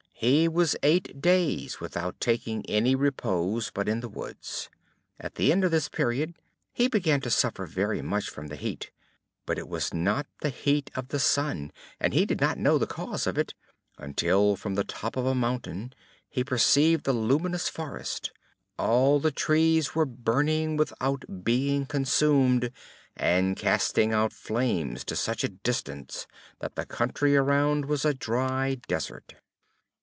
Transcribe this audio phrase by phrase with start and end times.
[0.21, 4.69] He was eight days without taking any repose but in the woods.
[5.19, 6.35] At the end of this period
[6.71, 8.91] he began to suffer very much from the heat;
[9.47, 12.85] but it was not the heat of the sun, and he did not know the
[12.85, 13.55] cause of it,
[13.97, 15.91] until from the top of a mountain
[16.29, 18.31] he perceived the luminous forest;
[18.77, 22.71] all the trees were burning without being consumed,
[23.17, 26.27] and casting out flames to such a distance
[26.59, 29.33] that the country around was a dry desert.